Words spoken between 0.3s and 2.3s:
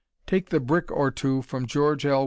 the "Brick or Two" from George L.